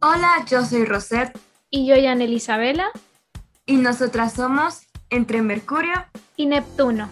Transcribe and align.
Hola, 0.00 0.44
yo 0.48 0.64
soy 0.64 0.84
Rosette. 0.84 1.36
Y 1.70 1.84
yo, 1.84 1.96
Jan 2.00 2.22
Isabela. 2.22 2.92
Y 3.66 3.78
nosotras 3.78 4.32
somos 4.32 4.82
Entre 5.10 5.42
Mercurio 5.42 6.04
y 6.36 6.46
Neptuno. 6.46 7.08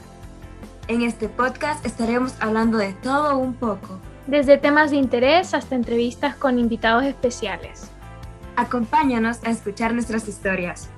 En 0.86 1.02
este 1.02 1.28
podcast 1.28 1.84
estaremos 1.84 2.34
hablando 2.38 2.78
de 2.78 2.92
todo 2.92 3.38
un 3.38 3.54
poco. 3.54 4.00
Desde 4.28 4.56
temas 4.56 4.92
de 4.92 4.98
interés 4.98 5.52
hasta 5.52 5.74
entrevistas 5.74 6.36
con 6.36 6.60
invitados 6.60 7.02
especiales. 7.02 7.90
Acompáñanos 8.54 9.42
a 9.42 9.50
escuchar 9.50 9.92
nuestras 9.92 10.28
historias. 10.28 10.88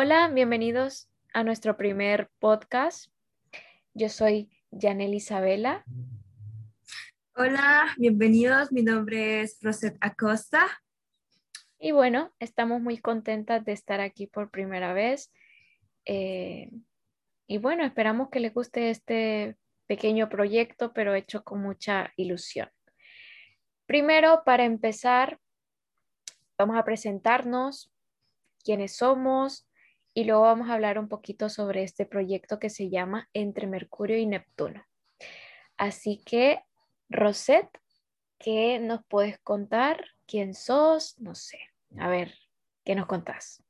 Hola, 0.00 0.28
bienvenidos 0.28 1.10
a 1.34 1.42
nuestro 1.42 1.76
primer 1.76 2.30
podcast. 2.38 3.10
Yo 3.94 4.08
soy 4.08 4.48
Janel 4.70 5.12
Isabela. 5.12 5.84
Hola, 7.34 7.96
bienvenidos. 7.96 8.70
Mi 8.70 8.84
nombre 8.84 9.40
es 9.40 9.58
Rosette 9.60 9.98
Acosta. 10.00 10.68
Y 11.80 11.90
bueno, 11.90 12.32
estamos 12.38 12.80
muy 12.80 12.98
contentas 12.98 13.64
de 13.64 13.72
estar 13.72 14.00
aquí 14.00 14.28
por 14.28 14.52
primera 14.52 14.92
vez. 14.92 15.32
Eh, 16.04 16.70
y 17.48 17.58
bueno, 17.58 17.84
esperamos 17.84 18.28
que 18.30 18.38
les 18.38 18.54
guste 18.54 18.90
este 18.90 19.56
pequeño 19.88 20.28
proyecto, 20.28 20.92
pero 20.92 21.16
hecho 21.16 21.42
con 21.42 21.60
mucha 21.60 22.12
ilusión. 22.14 22.70
Primero, 23.86 24.44
para 24.44 24.64
empezar, 24.64 25.40
vamos 26.56 26.78
a 26.78 26.84
presentarnos 26.84 27.90
quiénes 28.62 28.94
somos, 28.94 29.67
y 30.18 30.24
luego 30.24 30.42
vamos 30.42 30.68
a 30.68 30.74
hablar 30.74 30.98
un 30.98 31.06
poquito 31.06 31.48
sobre 31.48 31.84
este 31.84 32.04
proyecto 32.04 32.58
que 32.58 32.70
se 32.70 32.90
llama 32.90 33.28
Entre 33.34 33.68
Mercurio 33.68 34.18
y 34.18 34.26
Neptuno. 34.26 34.84
Así 35.76 36.20
que, 36.26 36.58
Rosette, 37.08 37.70
¿qué 38.36 38.80
nos 38.80 39.04
puedes 39.06 39.38
contar? 39.38 40.04
¿Quién 40.26 40.54
sos? 40.54 41.20
No 41.20 41.36
sé. 41.36 41.60
A 42.00 42.08
ver, 42.08 42.34
¿qué 42.84 42.96
nos 42.96 43.06
contás? 43.06 43.62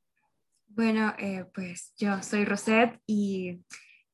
Bueno, 0.65 1.13
eh, 1.19 1.45
pues 1.53 1.93
yo 1.97 2.23
soy 2.23 2.45
Rosette 2.45 2.99
y 3.05 3.63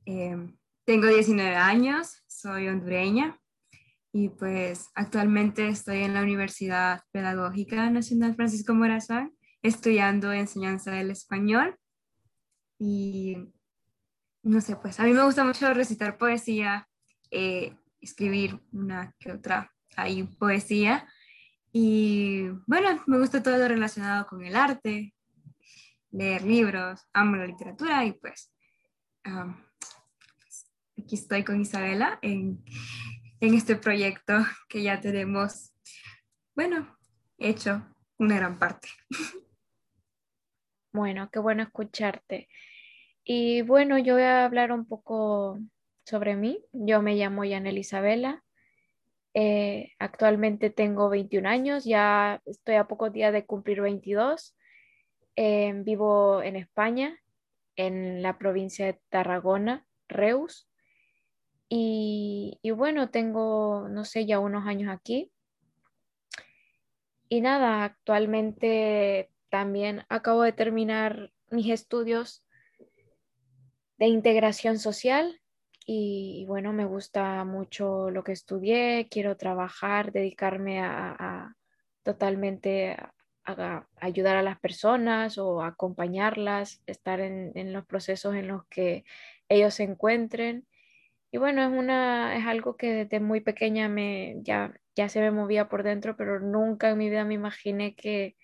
em, 0.03 0.58
tengo 0.83 1.08
19 1.08 1.56
años, 1.56 2.22
soy 2.28 2.67
hondureña 2.67 3.39
y 4.11 4.28
pues 4.28 4.89
actualmente 4.94 5.69
estoy 5.69 6.03
en 6.03 6.13
la 6.13 6.22
Universidad 6.22 7.00
Pedagógica 7.13 7.89
Nacional 7.89 8.36
Francisco 8.36 8.73
Morazán 8.73 9.31
estudiando 9.61 10.33
enseñanza 10.33 10.91
del 10.91 11.11
español 11.11 11.80
y 12.80 13.38
no 14.44 14.62
sé, 14.62 14.76
pues 14.76 15.00
a 15.00 15.04
mí 15.04 15.12
me 15.12 15.23
gusta 15.23 15.44
mucho 15.44 15.73
recitar 15.73 16.18
poesía, 16.18 16.88
eh, 17.31 17.76
escribir 18.00 18.62
una 18.72 19.14
que 19.20 19.31
otra 19.31 19.72
ahí 19.95 20.23
poesía. 20.23 21.08
Y 21.72 22.48
bueno, 22.68 23.03
me 23.08 23.18
gusta 23.18 23.42
todo 23.42 23.58
lo 23.58 23.68
relacionado 23.68 24.28
con 24.28 24.44
el 24.46 24.56
arte, 24.56 25.14
leer 26.12 26.44
libros, 26.44 27.02
amo 27.12 27.36
la 27.36 27.48
literatura 27.48 28.06
y 28.06 28.14
pues, 28.14 28.53
pues 29.23 30.72
aquí 30.98 31.16
estoy 31.16 31.44
con 31.44 31.59
Isabela 31.59 32.20
en, 32.22 32.64
en 33.42 33.53
este 33.53 33.76
proyecto 33.76 34.34
que 34.70 34.84
ya 34.84 35.02
tenemos, 35.02 35.73
bueno, 36.56 36.98
hecho 37.38 37.86
una 38.18 38.36
gran 38.36 38.58
parte. 38.59 38.90
Bueno, 40.95 41.29
qué 41.29 41.39
bueno 41.39 41.61
escucharte. 41.61 42.47
Y 43.25 43.63
bueno, 43.63 43.97
yo 43.97 44.13
voy 44.13 44.23
a 44.23 44.45
hablar 44.45 44.71
un 44.71 44.85
poco 44.88 45.59
sobre 46.05 46.38
mí. 46.38 46.63
Yo 46.71 47.01
me 47.01 47.15
llamo 47.15 47.43
Yanel 47.43 47.77
Isabela. 47.77 48.45
Eh, 49.33 49.91
actualmente 50.00 50.69
tengo 50.69 51.09
21 51.09 51.47
años, 51.47 51.84
ya 51.84 52.41
estoy 52.45 52.75
a 52.75 52.88
pocos 52.88 53.11
días 53.11 53.34
de 53.34 53.45
cumplir 53.45 53.81
22. 53.81 54.55
Eh, 55.35 55.73
vivo 55.84 56.41
en 56.41 56.55
España, 56.55 57.19
en 57.75 58.22
la 58.22 58.38
provincia 58.38 58.85
de 58.85 58.97
Tarragona, 59.09 59.85
Reus. 60.07 60.69
Y, 61.67 62.57
y 62.61 62.72
bueno, 62.72 63.09
tengo, 63.09 63.89
no 63.89 64.05
sé, 64.05 64.25
ya 64.25 64.39
unos 64.39 64.66
años 64.66 64.89
aquí. 64.89 65.29
Y 67.28 67.41
nada, 67.41 67.84
actualmente 67.84 69.34
también 69.55 70.03
acabo 70.09 70.41
de 70.41 70.51
terminar 70.51 71.31
mis 71.49 71.69
estudios 71.69 72.43
de 73.97 74.07
integración 74.07 74.79
social 74.79 75.39
y, 75.85 76.43
bueno, 76.45 76.73
me 76.73 76.83
gusta 76.83 77.45
mucho 77.45 78.09
lo 78.11 78.25
que 78.25 78.33
estudié, 78.33 79.07
quiero 79.09 79.38
trabajar, 79.38 80.11
dedicarme 80.11 80.81
a, 80.81 81.55
totalmente 82.03 82.97
a, 83.45 83.88
ayudar 84.01 84.35
a 84.35 84.41
las 84.41 84.59
personas 84.59 85.38
o 85.38 85.63
acompañarlas, 85.63 86.81
estar 86.85 87.22
en, 87.22 87.72
los 87.72 87.85
procesos 87.85 88.35
en 88.35 88.49
los 88.49 88.66
que 88.66 89.05
ellos 89.47 89.75
se 89.75 89.83
encuentren. 89.83 90.67
Y 91.31 91.37
bueno, 91.37 91.63
es, 91.63 91.69
una, 91.69 92.35
es 92.35 92.45
algo 92.45 92.75
que 92.75 92.91
desde 92.91 93.22
muy 93.22 93.39
pequeña 93.39 93.87
me, 93.87 94.35
ya, 94.41 94.73
ya 94.97 95.07
se 95.07 95.22
me 95.22 95.31
movía 95.31 95.69
por 95.69 95.83
dentro, 95.83 96.17
pero 96.17 96.41
nunca 96.41 96.89
en 96.89 96.97
mi 96.97 97.09
vida 97.09 97.23
me 97.23 97.35
imaginé 97.35 97.95
que, 97.95 98.35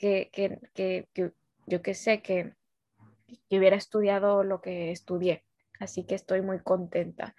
que, 0.00 1.08
yo 1.66 1.82
que 1.82 1.94
sé, 1.94 2.22
que, 2.22 2.54
hubiera 3.50 3.76
estudiado 3.76 4.42
lo 4.42 4.60
que 4.60 4.90
estudié. 4.90 5.44
Así 5.78 6.04
que 6.04 6.14
estoy 6.14 6.42
muy 6.42 6.60
contenta. 6.60 7.34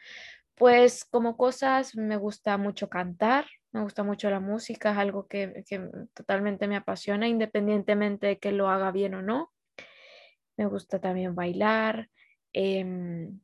Pues 0.55 1.05
como 1.05 1.35
cosas, 1.37 1.95
me 1.95 2.17
gusta 2.17 2.57
mucho 2.57 2.87
cantar, 2.89 3.45
me 3.71 3.81
gusta 3.81 4.03
mucho 4.03 4.29
la 4.29 4.39
música, 4.39 4.91
es 4.91 4.97
algo 4.97 5.27
que, 5.27 5.63
totalmente 6.13 6.67
me 6.67 6.75
apasiona, 6.75 7.27
independientemente 7.27 8.27
de 8.27 8.39
que 8.39 8.51
lo 8.51 8.69
haga 8.69 8.91
bien 8.91 9.15
o 9.15 9.21
no. 9.21 9.51
Me 10.57 10.65
gusta 10.67 10.99
también 10.99 11.35
bailar, 11.35 12.09
em, 12.53 13.39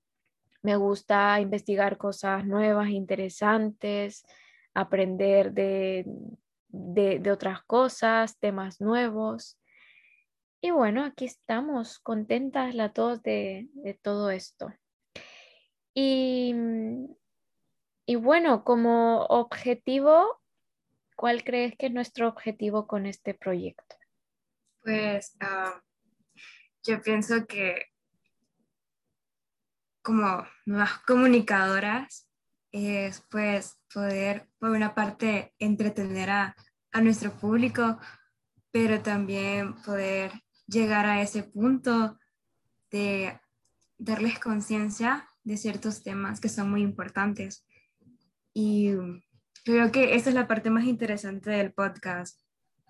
me 0.61 0.75
gusta 0.75 1.39
investigar 1.39 1.97
cosas 1.97 2.45
nuevas, 2.45 2.89
interesantes, 2.89 4.25
aprender 4.73 5.53
de, 5.53 6.05
de, 6.77 7.31
otras 7.31 7.63
cosas, 7.63 8.37
temas 8.39 8.81
nuevos. 8.81 9.59
Y 10.61 10.71
bueno, 10.71 11.03
aquí 11.03 11.25
estamos, 11.25 11.99
contentas 11.99 12.73
las 12.75 12.93
dos 12.93 13.21
de, 13.21 13.69
todo 14.01 14.29
esto. 14.31 14.73
Y, 15.93 16.53
y, 18.05 18.15
bueno, 18.15 18.63
como 18.63 19.23
objetivo, 19.25 20.41
¿cuál 21.15 21.43
crees 21.43 21.75
que 21.77 21.87
es 21.87 21.91
nuestro 21.91 22.27
objetivo 22.27 22.87
con 22.87 23.05
este 23.05 23.33
proyecto? 23.33 23.95
Pues 24.83 25.35
ah, 25.39 25.81
yo 26.83 27.01
pienso 27.01 27.45
que 27.45 27.87
como 30.03 30.47
nuevas 30.65 30.99
comunicadoras 30.99 32.29
es 32.71 33.21
pues 33.29 33.77
poder, 33.93 34.47
por 34.59 34.69
una 34.69 34.95
parte, 34.95 35.53
entretener 35.59 36.29
a, 36.29 36.55
a 36.97 37.01
nuestro 37.01 37.31
público, 37.31 37.99
pero 38.71 39.01
también 39.01 39.75
poder 39.83 40.31
llegar 40.65 41.05
a 41.05 41.21
ese 41.21 41.43
punto 41.43 42.17
de 42.89 43.39
darles 43.99 44.39
conciencia 44.39 45.29
de 45.43 45.57
ciertos 45.57 46.03
temas 46.03 46.39
que 46.39 46.49
son 46.49 46.71
muy 46.71 46.81
importantes. 46.81 47.65
Y 48.51 48.89
creo 49.63 49.91
que 49.91 50.15
esa 50.15 50.29
es 50.29 50.35
la 50.35 50.47
parte 50.47 50.71
más 50.71 50.85
interesante 50.85 51.51
del 51.51 51.71
podcast, 51.71 52.41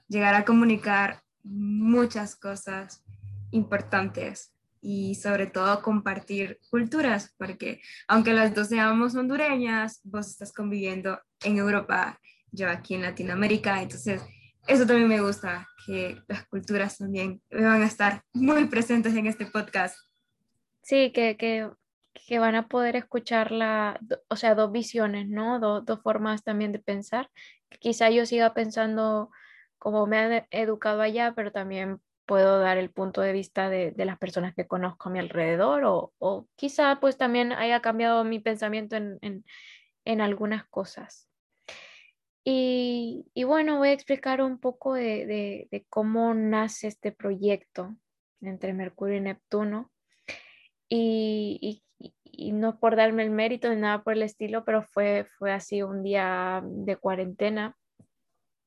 llegar 0.07 0.35
a 0.35 0.45
comunicar 0.45 1.21
muchas 1.43 2.37
cosas 2.37 3.03
importantes 3.51 4.53
y 4.79 5.15
sobre 5.15 5.47
todo 5.47 5.81
compartir 5.81 6.59
culturas, 6.69 7.35
porque 7.37 7.81
aunque 8.07 8.31
las 8.31 8.55
dos 8.55 8.69
seamos 8.69 9.15
hondureñas, 9.15 9.99
vos 10.03 10.27
estás 10.27 10.53
conviviendo 10.53 11.19
en 11.43 11.57
Europa 11.57 12.21
yo 12.51 12.69
aquí 12.69 12.95
en 12.95 13.03
Latinoamérica. 13.03 13.81
Entonces, 13.81 14.21
eso 14.67 14.85
también 14.85 15.07
me 15.07 15.21
gusta, 15.21 15.67
que 15.85 16.21
las 16.27 16.45
culturas 16.47 16.97
también 16.97 17.41
van 17.49 17.81
a 17.81 17.85
estar 17.85 18.21
muy 18.33 18.65
presentes 18.65 19.15
en 19.15 19.27
este 19.27 19.45
podcast. 19.45 19.97
Sí, 20.81 21.11
que, 21.11 21.37
que, 21.37 21.69
que 22.13 22.39
van 22.39 22.55
a 22.55 22.67
poder 22.67 22.95
escuchar 22.95 23.51
la, 23.51 23.99
o 24.29 24.35
sea, 24.35 24.55
dos 24.55 24.71
visiones, 24.71 25.27
¿no? 25.27 25.59
dos 25.59 26.01
formas 26.01 26.43
también 26.43 26.71
de 26.71 26.79
pensar. 26.79 27.29
Quizá 27.79 28.09
yo 28.09 28.25
siga 28.25 28.53
pensando 28.53 29.29
como 29.77 30.07
me 30.07 30.17
han 30.17 30.47
educado 30.51 31.01
allá, 31.01 31.33
pero 31.35 31.51
también 31.51 32.01
puedo 32.25 32.59
dar 32.59 32.77
el 32.77 32.91
punto 32.91 33.21
de 33.21 33.31
vista 33.31 33.69
de, 33.69 33.91
de 33.91 34.05
las 34.05 34.17
personas 34.17 34.53
que 34.53 34.67
conozco 34.67 35.07
a 35.07 35.11
mi 35.11 35.19
alrededor 35.19 35.85
o, 35.85 36.13
o, 36.19 36.47
quizá 36.55 36.99
pues 36.99 37.17
también 37.17 37.53
haya 37.53 37.81
cambiado 37.81 38.23
mi 38.25 38.39
pensamiento 38.39 38.97
en, 38.97 39.17
en, 39.21 39.45
en 40.03 40.21
algunas 40.21 40.67
cosas. 40.67 41.26
Y, 42.49 43.43
bueno, 43.43 43.77
voy 43.77 43.89
a 43.89 43.91
explicar 43.91 44.41
un 44.41 44.57
poco 44.57 44.93
de, 44.93 45.67
cómo 45.89 46.33
nace 46.33 46.87
este 46.87 47.11
proyecto. 47.11 47.97
entre 48.39 48.71
Mercurio 48.71 49.17
y 49.17 49.21
Neptuno. 49.21 49.91
Y, 50.87 51.83
no 52.53 52.79
por 52.79 52.95
darme 52.95 53.23
el 53.23 53.31
mérito 53.31 53.69
ni 53.69 53.81
nada 53.81 54.01
por 54.01 54.13
el 54.13 54.23
estilo, 54.23 54.63
pero 54.63 54.81
fue, 54.81 55.25
fue 55.37 55.51
así 55.51 55.81
un 55.83 56.03
día 56.03 56.61
de 56.63 56.95
cuarentena 56.95 57.75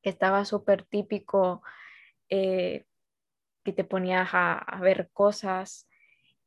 que 0.03 0.09
estaba 0.11 0.45
súper 0.45 0.83
típico, 0.83 1.63
eh, 2.29 2.85
que 3.63 3.73
te 3.73 3.83
ponías 3.83 4.29
a, 4.33 4.79
ver 4.81 5.09
cosas. 5.11 5.87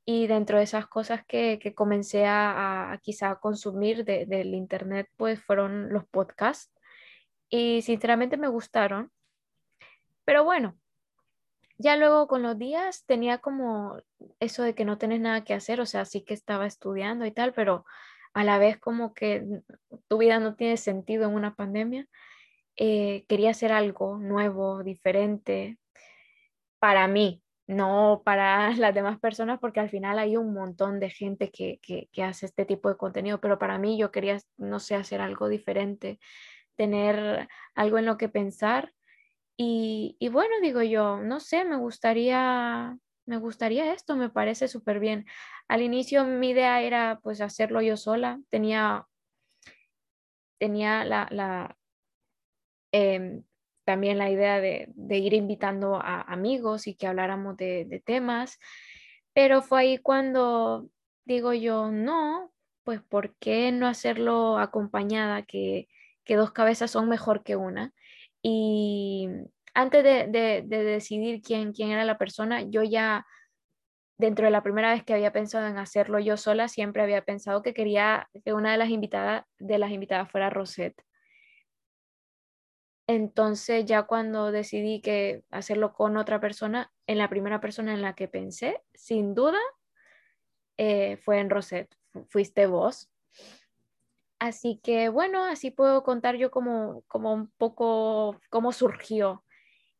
Y 0.05 0.29
dentro 0.29 0.59
de 0.59 0.65
esas 0.65 0.87
cosas 0.87 1.25
que, 1.27 1.59
comencé 1.75 2.27
a, 2.27 2.97
quizá 3.03 3.35
consumir 3.41 4.05
del 4.05 4.55
internet, 4.55 5.09
pues 5.17 5.43
fueron 5.43 5.93
los 5.93 6.05
podcasts. 6.07 6.74
Y 7.49 7.83
sinceramente 7.83 8.37
me 8.37 8.49
gustaron. 8.49 9.11
Pero 10.25 10.45
bueno, 10.45 10.79
ya 11.79 11.97
luego 11.97 12.27
con 12.29 12.43
los 12.43 12.59
días 12.59 13.05
tenía 13.07 13.39
como 13.39 13.99
eso 14.41 14.63
de 14.63 14.75
que 14.75 14.85
no 14.85 14.99
tenés 14.99 15.21
nada 15.21 15.45
que 15.45 15.55
hacer, 15.55 15.81
o 15.81 15.87
sea, 15.87 16.05
sí 16.05 16.23
que 16.23 16.35
estaba 16.35 16.67
estudiando 16.67 17.27
y 17.27 17.33
tal, 17.33 17.53
pero 17.53 17.85
a 18.33 18.45
la 18.45 18.59
vez 18.59 18.79
como 18.79 19.15
que 19.15 19.45
tu 20.09 20.19
vida 20.19 20.41
no 20.41 20.57
tiene 20.57 20.77
sentido 20.77 21.25
en 21.25 21.35
una 21.35 21.55
pandemia. 21.55 22.09
Eh, 22.77 23.25
quería 23.29 23.51
hacer 23.51 23.73
algo 23.73 24.19
nuevo, 24.19 24.83
diferente, 24.83 25.79
para 26.79 27.09
mí, 27.09 27.43
no 27.67 28.23
para 28.25 28.71
las 28.77 28.95
demás 28.95 29.19
personas, 29.19 29.59
porque 29.61 29.81
al 29.81 29.91
final 29.91 30.19
hay 30.19 30.37
un 30.37 30.53
montón 30.53 31.01
de 31.01 31.11
gente 31.11 31.51
que, 31.51 31.81
que, 31.81 32.23
hace 32.23 32.47
este 32.47 32.65
tipo 32.67 32.89
de 32.89 32.97
contenido, 32.97 33.41
pero 33.41 33.59
para 33.59 33.79
mí 33.79 33.99
yo 33.99 34.11
quería, 34.11 34.39
no 34.59 34.81
sé, 34.81 34.97
hacer 34.97 35.21
algo 35.21 35.49
diferente, 35.49 36.19
tener 36.77 37.49
algo 37.75 37.99
en 37.99 38.07
lo 38.07 38.17
que 38.17 38.29
pensar 38.29 38.93
y, 39.57 40.29
bueno, 40.33 40.55
digo 40.63 40.83
yo, 40.83 41.19
no 41.23 41.39
sé, 41.41 41.65
me 41.65 41.77
gustaría, 41.77 42.99
me 43.27 43.37
gustaría 43.37 43.93
esto, 43.93 44.17
me 44.17 44.29
parece 44.29 44.69
súper 44.69 44.99
bien. 44.99 45.27
Al 45.69 45.83
inicio 45.83 46.25
mi 46.25 46.51
idea 46.51 46.83
era 46.83 47.21
pues 47.23 47.41
hacerlo 47.41 47.81
yo 47.81 47.97
sola, 47.97 48.41
tenía, 48.51 49.07
tenía 50.59 51.05
la, 51.05 51.77
em, 52.93 53.45
también 53.85 54.19
la 54.19 54.31
idea 54.31 54.61
de, 54.61 54.93
ir 54.97 55.35
invitando 55.35 55.97
a 55.97 56.23
amigos 56.23 56.87
y 56.87 56.95
que 56.97 57.07
habláramos 57.07 57.57
de, 57.57 58.03
temas, 58.05 58.59
pero 59.35 59.63
fue 59.63 59.81
ahí 59.83 59.99
cuando 59.99 60.89
digo 61.25 61.53
yo, 61.55 61.91
no, 61.93 62.53
pues 62.85 63.01
¿por 63.03 63.37
qué 63.37 63.73
no 63.73 63.87
hacerlo 63.87 64.59
acompañada? 64.59 65.43
Que, 65.43 65.89
que 66.25 66.37
dos 66.37 66.53
cabezas 66.53 66.91
son 66.91 67.09
mejor 67.09 67.43
que 67.43 67.57
una. 67.57 67.93
Y 68.43 69.29
antes 69.75 70.05
de, 70.05 70.65
decidir 70.67 71.43
quién, 71.43 71.73
quién 71.73 71.91
era 71.91 72.05
la 72.05 72.19
persona, 72.19 72.63
yo 72.63 72.83
ya, 72.83 73.27
dentro 74.19 74.45
de 74.45 74.51
la 74.51 74.63
primera 74.63 74.93
vez 74.93 75.05
que 75.05 75.15
había 75.15 75.33
pensado 75.33 75.67
en 75.67 75.79
hacerlo 75.79 76.19
yo 76.19 76.37
sola, 76.37 76.69
siempre 76.69 77.03
había 77.03 77.25
pensado 77.25 77.63
que 77.63 77.75
quería 77.75 78.29
que 78.45 78.53
una 78.53 78.73
de 78.73 78.79
las 78.79 78.91
invitadas, 78.91 79.45
de 79.59 79.79
las 79.79 79.91
invitadas 79.91 80.31
fuera 80.31 80.51
Rosette. 80.51 81.03
Entonces 83.07 83.85
ya 83.85 84.05
cuando 84.05 84.51
decidí 84.51 85.03
que 85.03 85.45
hacerlo 85.51 85.93
con 85.93 86.17
otra 86.17 86.41
persona, 86.41 86.91
en 87.07 87.19
la 87.19 87.29
primera 87.29 87.61
persona 87.61 87.93
en 87.93 88.01
la 88.01 88.15
que 88.15 88.29
pensé, 88.29 88.81
sin 88.95 89.35
duda, 89.35 89.59
eh, 90.79 91.19
fue 91.19 91.41
en 91.41 91.51
Rosette. 91.51 91.95
Fuiste 92.29 92.67
vos. 92.67 93.11
Así 94.45 94.79
que 94.85 95.09
bueno, 95.09 95.43
así 95.47 95.71
puedo 95.71 96.03
contar 96.03 96.37
yo 96.37 96.51
como, 96.51 97.03
como 97.09 97.33
un 97.33 97.51
poco 97.57 98.39
cómo 98.51 98.73
surgió. 98.73 99.43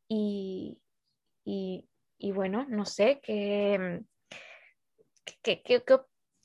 Y, 0.07 0.79
bueno, 2.21 2.67
no 2.69 2.85
sé, 2.85 3.19
¿qué, 3.23 4.03
qué, 5.41 5.63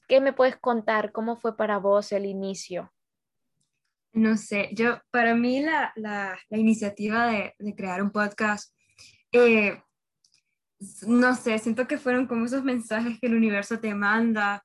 qué, 0.08 0.20
me 0.22 0.32
puedes 0.32 0.56
contar? 0.56 1.12
¿Cómo 1.12 1.36
fue 1.36 1.58
para 1.58 1.76
vos 1.76 2.10
el 2.12 2.24
inicio? 2.24 2.90
No 4.14 4.38
sé, 4.38 4.70
yo, 4.72 5.02
para 5.10 5.34
mí 5.34 5.60
la, 5.60 5.92
la, 5.94 6.38
iniciativa 6.48 7.26
de, 7.26 7.54
de, 7.58 7.74
crear 7.74 8.02
un 8.02 8.12
podcast, 8.12 8.74
eh, 9.30 9.78
no 11.06 11.34
sé, 11.34 11.58
siento 11.58 11.86
que 11.86 11.98
fueron 11.98 12.26
como 12.26 12.46
esos 12.46 12.64
mensajes 12.64 13.20
que 13.20 13.26
el 13.26 13.36
universo 13.36 13.78
te 13.78 13.94
manda, 13.94 14.64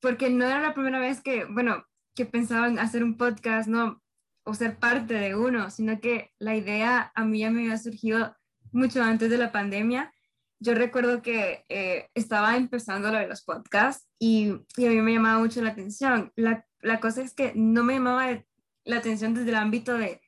porque 0.00 0.30
no 0.30 0.46
era 0.46 0.60
la 0.60 0.72
primera 0.72 1.00
vez 1.00 1.20
que, 1.20 1.44
bueno, 1.44 1.84
que 2.18 2.26
pensaban 2.26 2.80
hacer 2.80 3.04
un 3.04 3.16
podcast, 3.16 3.68
¿no? 3.68 4.02
O 4.44 4.52
ser 4.52 4.76
parte 4.80 5.14
de 5.14 5.36
uno, 5.36 5.70
sino 5.70 6.00
que 6.00 6.32
la 6.40 6.56
idea 6.56 7.12
a 7.14 7.24
mí 7.24 7.38
ya 7.38 7.50
me 7.52 7.60
había 7.60 7.78
surgido 7.78 8.36
mucho 8.72 9.04
antes 9.04 9.30
de 9.30 9.38
la 9.38 9.52
pandemia. 9.52 10.12
Yo 10.58 10.74
recuerdo 10.74 11.22
que 11.22 11.64
eh, 11.68 12.08
estaba 12.14 12.56
empezando 12.56 13.12
lo 13.12 13.18
de 13.18 13.28
los 13.28 13.44
podcasts 13.44 14.08
y, 14.18 14.52
y, 14.76 14.86
a 14.86 14.90
mí 14.90 15.00
me 15.00 15.14
llamaba 15.14 15.38
mucho 15.38 15.62
la 15.62 15.70
atención. 15.70 16.32
La, 16.34 16.66
la 16.80 16.98
cosa 16.98 17.22
es 17.22 17.34
que 17.34 17.52
no 17.54 17.84
me 17.84 17.94
llamaba 17.94 18.42
la 18.82 18.96
atención 18.96 19.32
desde 19.32 19.50
el 19.50 19.54
ámbito 19.54 19.96
de 19.96 20.20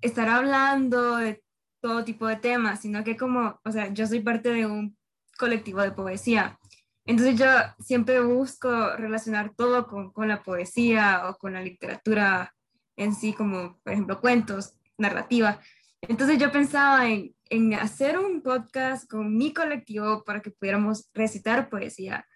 estar 0.00 0.28
hablando 0.28 1.18
de 1.18 1.44
todo 1.80 2.02
tipo 2.04 2.26
de 2.26 2.36
temas, 2.36 2.80
sino 2.80 3.04
que 3.04 3.16
como, 3.16 3.60
o 3.64 3.70
sea, 3.70 3.94
yo 3.94 4.04
soy 4.08 4.18
parte 4.18 4.52
de 4.52 4.66
un 4.66 4.98
colectivo 5.38 5.80
de 5.80 5.92
poesía 5.92 6.58
entonces 7.04 7.38
yo 7.38 7.46
siempre 7.78 8.20
busco 8.20 8.96
relacionar 8.96 9.54
todo 9.56 9.86
con, 9.86 10.12
con, 10.12 10.28
la 10.28 10.42
poesía 10.42 11.28
o 11.28 11.36
con 11.36 11.54
la 11.54 11.62
literatura 11.62 12.54
en 12.96 13.14
sí, 13.14 13.32
como 13.32 13.78
por 13.82 13.92
ejemplo 13.92 14.20
cuentos, 14.20 14.74
narrativa. 14.98 15.60
Entonces 16.02 16.38
yo 16.38 16.52
pensaba 16.52 17.08
en, 17.08 17.34
en 17.46 17.74
hacer 17.74 18.18
un 18.18 18.42
podcast 18.42 19.10
con 19.10 19.36
mi 19.36 19.52
colectivo 19.52 20.24
para 20.24 20.40
que 20.40 20.50
pudiéramos 20.50 21.10
recitar 21.12 21.68
poesía, 21.68 22.26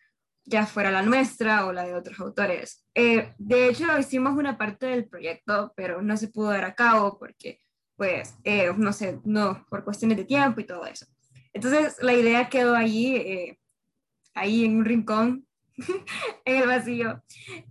ya 0.44 0.66
fuera 0.66 0.90
la 0.90 1.02
nuestra 1.02 1.66
o 1.66 1.72
la 1.72 1.84
de 1.84 1.94
otros 1.94 2.18
autores. 2.20 2.84
Eh, 2.94 3.32
de 3.38 3.68
hecho, 3.68 3.98
hicimos 3.98 4.36
una 4.36 4.58
parte 4.58 4.86
del 4.86 5.08
proyecto, 5.08 5.72
pero 5.76 6.02
no 6.02 6.16
se 6.16 6.28
pudo 6.28 6.50
dar 6.50 6.64
a 6.64 6.74
cabo 6.74 7.18
porque, 7.18 7.60
pues, 7.96 8.34
eh, 8.44 8.70
no 8.76 8.92
sé, 8.92 9.20
no, 9.24 9.64
por 9.70 9.84
cuestiones 9.84 10.18
de 10.18 10.24
tiempo 10.24 10.60
y 10.60 10.66
todo 10.66 10.84
eso. 10.86 11.06
Entonces, 11.52 11.96
la 12.00 12.12
idea 12.12 12.48
quedó 12.48 12.74
allí. 12.74 13.16
Eh, 13.16 13.58
ahí 14.34 14.64
en 14.64 14.76
un 14.76 14.84
rincón, 14.84 15.46
en 16.44 16.62
el 16.62 16.66
vacío. 16.68 17.22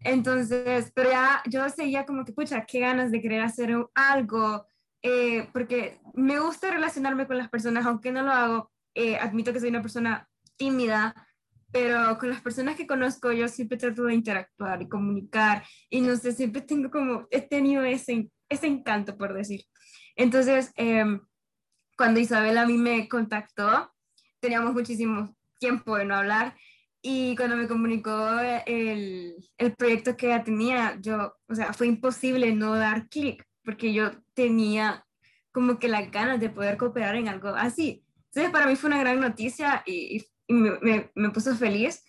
Entonces, 0.04 0.92
pero 0.96 1.12
ya 1.12 1.42
yo 1.50 1.68
seguía 1.70 2.06
como 2.06 2.26
que, 2.26 2.34
pucha, 2.34 2.66
qué 2.66 2.80
ganas 2.80 3.12
de 3.12 3.22
querer 3.22 3.42
hacer 3.42 3.76
algo, 3.94 4.66
eh, 5.02 5.50
porque 5.54 6.00
me 6.14 6.40
gusta 6.40 6.72
relacionarme 6.72 7.28
con 7.28 7.38
las 7.38 7.50
personas, 7.50 7.86
aunque 7.86 8.12
no 8.12 8.24
lo 8.24 8.32
hago, 8.32 8.72
eh, 8.96 9.18
admito 9.18 9.52
que 9.54 9.60
soy 9.60 9.70
una 9.70 9.82
persona 9.82 10.30
tímida, 10.56 11.14
pero 11.72 12.18
con 12.20 12.30
las 12.30 12.42
personas 12.42 12.76
que 12.76 12.88
conozco 12.88 13.32
yo 13.32 13.48
siempre 13.48 13.78
trato 13.78 14.04
de 14.04 14.14
interactuar 14.14 14.82
y 14.82 14.88
comunicar, 14.88 15.64
y 15.90 16.02
no 16.02 16.16
sé, 16.16 16.32
siempre 16.32 16.62
tengo 16.62 16.90
como, 16.92 17.28
he 17.32 17.42
tenido 17.42 17.84
ese, 17.84 18.30
ese 18.48 18.68
encanto, 18.68 19.18
por 19.18 19.34
decir. 19.34 19.66
Entonces, 20.16 20.72
em, 20.76 21.20
cuando 21.98 22.20
Isabel 22.20 22.58
a 22.58 22.66
mí 22.66 22.78
me 22.78 23.10
contactó, 23.10 23.92
teníamos 24.40 24.74
muchísimos 24.74 25.32
tiempo 25.64 25.98
de 25.98 26.04
no 26.04 26.16
hablar. 26.16 26.58
Y 27.02 27.36
cuando 27.38 27.56
me 27.56 27.70
comunicó 27.70 28.40
el, 28.66 29.36
el 29.58 29.76
proyecto 29.76 30.18
que 30.18 30.28
ya 30.28 30.44
tenía, 30.44 30.98
yo, 31.00 31.36
o 31.48 31.56
sea, 31.56 31.72
fue 31.74 31.88
imposible 31.88 32.54
no 32.54 32.76
dar 32.76 33.08
clic, 33.08 33.46
porque 33.64 33.94
yo 33.94 34.12
tenía 34.34 35.06
como 35.54 35.80
que 35.80 35.88
las 35.88 36.12
ganas 36.12 36.40
de 36.40 36.50
poder 36.50 36.76
cooperar 36.78 37.16
en 37.16 37.30
algo 37.30 37.50
así. 37.50 38.04
Entonces, 38.28 38.52
para 38.52 38.66
mí 38.66 38.76
fue 38.76 38.90
una 38.90 39.00
gran 39.00 39.20
noticia 39.20 39.84
y, 39.86 40.26
me, 40.50 41.10
me, 41.16 41.30
puso 41.30 41.56
feliz, 41.56 42.04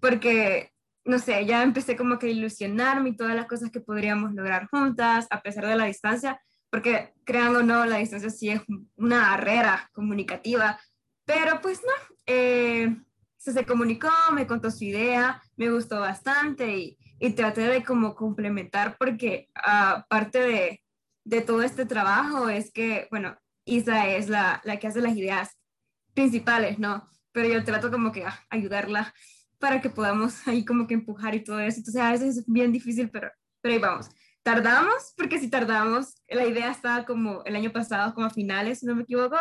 porque, 0.00 0.72
no 1.04 1.18
sé, 1.18 1.44
ya 1.44 1.62
empecé 1.62 1.96
como 1.96 2.18
que 2.18 2.28
a 2.28 2.30
ilusionarme 2.30 3.10
y 3.10 3.16
todas 3.16 3.34
las 3.34 3.46
cosas 3.46 3.70
que 3.70 3.80
podríamos 3.80 4.32
lograr 4.32 4.68
juntas, 4.68 5.26
a 5.30 5.42
pesar 5.42 5.66
de 5.66 5.76
la 5.76 5.84
distancia, 5.84 6.40
porque 6.70 7.12
crean 7.24 7.56
o 7.56 7.62
no, 7.62 7.84
la 7.84 7.98
distancia 7.98 8.30
sí 8.30 8.50
es 8.50 8.62
una 8.96 9.30
barrera 9.30 9.90
comunicativa, 9.92 10.78
pero 11.26 11.60
pues 11.60 11.82
no, 11.82 12.15
eh, 12.26 12.96
se, 13.38 13.64
comunicó, 13.64 14.10
me 14.32 14.46
contó 14.46 14.70
su 14.70 14.84
idea, 14.84 15.40
me 15.56 15.70
gustó 15.70 16.00
bastante 16.00 16.76
y, 16.76 16.98
traté 17.34 17.62
de 17.62 17.82
como 17.82 18.14
complementar 18.14 18.96
porque 18.98 19.48
aparte 19.54 20.38
de, 20.38 20.84
de, 21.24 21.40
todo 21.40 21.62
este 21.62 21.86
trabajo 21.86 22.48
es 22.48 22.70
que, 22.70 23.08
bueno, 23.10 23.36
Isa 23.64 24.08
es 24.08 24.28
la, 24.28 24.60
que 24.80 24.86
hace 24.86 25.00
las 25.00 25.16
ideas 25.16 25.56
principales, 26.14 26.78
¿no? 26.78 27.08
Pero 27.32 27.48
yo 27.48 27.64
trato 27.64 27.90
como 27.90 28.12
que 28.12 28.24
ayudarla 28.50 29.14
para 29.58 29.80
que 29.80 29.90
podamos 29.90 30.46
ahí 30.46 30.64
como 30.64 30.86
que 30.86 30.94
empujar 30.94 31.34
y 31.34 31.44
todo 31.44 31.60
eso. 31.60 31.78
Entonces 31.78 32.02
a 32.02 32.12
veces 32.12 32.36
es 32.38 32.44
bien 32.46 32.72
difícil, 32.72 33.10
pero, 33.10 33.30
pero 33.60 33.74
ahí 33.74 33.80
vamos. 33.80 34.08
Tardamos, 34.42 35.12
porque 35.16 35.40
si 35.40 35.50
tardamos, 35.50 36.22
la 36.28 36.46
idea 36.46 36.70
estaba 36.70 37.04
como 37.04 37.42
el 37.44 37.56
año 37.56 37.72
pasado, 37.72 38.14
como 38.14 38.26
a 38.26 38.30
finales, 38.30 38.78
si 38.78 38.86
no 38.86 38.94
me 38.94 39.02
equivoco, 39.02 39.36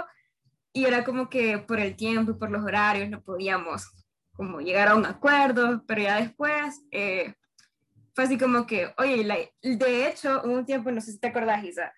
y 0.75 0.83
era 0.83 1.05
como 1.05 1.29
que 1.29 1.57
por 1.57 1.79
el 1.79 1.95
tiempo 1.95 2.31
y 2.31 2.35
por 2.35 2.51
los 2.51 2.61
horarios 2.61 3.09
no 3.09 3.23
podíamos 3.23 3.87
como 4.33 4.59
llegar 4.59 4.89
a 4.89 4.95
un 4.95 5.05
acuerdo, 5.05 5.81
pero 5.87 6.01
ya 6.01 6.19
después 6.19 6.85
eh, 6.91 7.33
fue 8.13 8.25
así 8.25 8.37
como 8.37 8.67
que, 8.67 8.93
oye, 8.97 9.53
de 9.63 10.07
hecho, 10.07 10.41
un 10.43 10.65
tiempo, 10.65 10.91
no 10.91 10.99
sé 10.99 11.13
si 11.13 11.19
te 11.19 11.27
acordás, 11.27 11.63
Isa, 11.63 11.93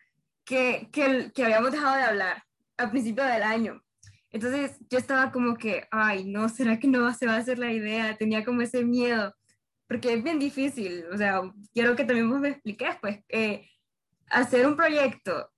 que, 0.46 0.90
que, 0.92 1.32
que 1.34 1.44
habíamos 1.44 1.72
dejado 1.72 1.96
de 1.96 2.04
hablar 2.04 2.44
al 2.78 2.92
principio 2.92 3.24
del 3.24 3.42
año. 3.42 3.82
Entonces 4.30 4.78
yo 4.92 5.00
estaba 5.00 5.32
como 5.32 5.58
que, 5.58 5.88
ay, 5.90 6.26
no, 6.26 6.48
¿será 6.48 6.78
que 6.78 6.88
no 6.88 7.12
se 7.16 7.26
va 7.26 7.34
a 7.34 7.40
hacer 7.40 7.58
la 7.58 7.74
idea? 7.74 8.16
Tenía 8.16 8.46
como 8.46 8.62
ese 8.62 8.86
miedo, 8.86 9.34
porque 9.88 10.14
es 10.14 10.24
bien 10.24 10.38
difícil, 10.38 11.04
o 11.12 11.18
sea, 11.18 11.42
quiero 11.74 11.96
que 11.96 12.06
también 12.06 12.30
vos 12.30 12.40
me 12.40 12.50
expliques, 12.50 12.96
pues, 13.02 13.22
eh, 13.30 13.68
hacer 14.30 14.68
un 14.68 14.76
proyecto, 14.76 15.50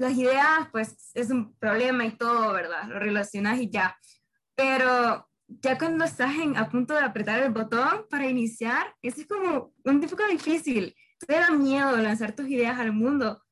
las 0.00 0.12
ideas, 0.14 0.68
pues, 0.72 1.10
es 1.14 1.30
un 1.30 1.54
problema 1.56 2.06
y 2.06 2.16
todo, 2.16 2.52
¿verdad? 2.52 2.88
Lo 2.88 2.98
relacionas 2.98 3.60
y 3.60 3.70
ya, 3.70 3.96
pero 4.54 5.28
ya 5.46 5.78
cuando 5.78 6.04
estás 6.04 6.34
en, 6.36 6.56
a 6.56 6.68
punto 6.68 6.94
de 6.94 7.00
apretar 7.00 7.40
el 7.40 7.52
botón 7.52 8.06
para 8.08 8.26
iniciar, 8.26 8.94
eso 9.02 9.20
es 9.20 9.26
como 9.26 9.74
un 9.84 10.00
poco 10.00 10.26
difícil, 10.26 10.94
te 11.26 11.34
da 11.34 11.50
miedo 11.50 11.96
lanzar 11.96 12.32
tus 12.32 12.48
ideas 12.48 12.78
al 12.78 12.92
mundo, 12.92 13.42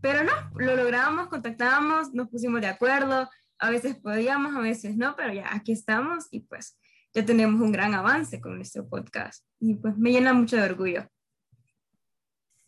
pero 0.00 0.24
no, 0.24 0.32
lo 0.56 0.76
logramos, 0.76 1.28
contactábamos, 1.28 2.12
nos 2.12 2.28
pusimos 2.28 2.60
de 2.60 2.66
acuerdo, 2.66 3.28
a 3.58 3.70
veces 3.70 3.96
podíamos, 3.96 4.54
a 4.54 4.60
veces 4.60 4.96
no, 4.96 5.16
pero 5.16 5.32
ya 5.32 5.54
aquí 5.54 5.72
estamos 5.72 6.26
y 6.30 6.40
pues 6.40 6.78
ya 7.14 7.24
tenemos 7.24 7.60
un 7.60 7.72
gran 7.72 7.94
avance 7.94 8.40
con 8.40 8.56
nuestro 8.56 8.86
podcast. 8.88 9.46
Y 9.60 9.74
pues 9.74 9.96
me 9.96 10.10
llena 10.10 10.34
mucho 10.34 10.56
de 10.56 10.64
orgullo. 10.64 11.08